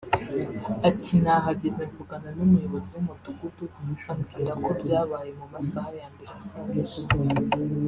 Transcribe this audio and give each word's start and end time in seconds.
Ati 0.89 1.13
“Nahageze 1.23 1.81
mvugana 1.89 2.29
n’umuyobozi 2.37 2.89
w’umudugudu 2.93 3.65
ambwira 4.13 4.53
ko 4.63 4.69
byabaye 4.81 5.29
mu 5.39 5.45
masaha 5.53 5.91
ya 6.01 6.07
mbere 6.13 6.31
ya 6.35 6.41
saa 6.49 6.67
sita 6.73 7.05